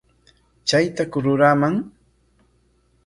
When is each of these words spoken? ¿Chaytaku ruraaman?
¿Chaytaku 0.67 1.17
ruraaman? 1.25 1.75